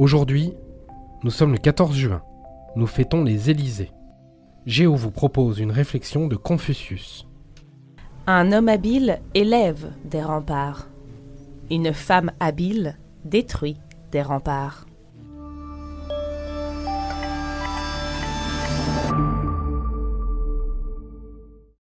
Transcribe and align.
Aujourd'hui, 0.00 0.54
nous 1.24 1.30
sommes 1.30 1.52
le 1.52 1.58
14 1.58 1.94
juin. 1.94 2.22
Nous 2.74 2.86
fêtons 2.86 3.22
les 3.22 3.50
Élysées. 3.50 3.92
Géo 4.64 4.94
vous 4.94 5.10
propose 5.10 5.58
une 5.58 5.70
réflexion 5.70 6.26
de 6.26 6.36
Confucius. 6.36 7.28
Un 8.26 8.50
homme 8.50 8.70
habile 8.70 9.20
élève 9.34 9.92
des 10.06 10.22
remparts. 10.22 10.88
Une 11.70 11.92
femme 11.92 12.32
habile 12.40 12.96
détruit 13.26 13.76
des 14.10 14.22
remparts. 14.22 14.86